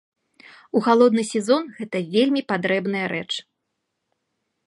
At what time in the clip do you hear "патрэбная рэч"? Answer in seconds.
2.53-3.29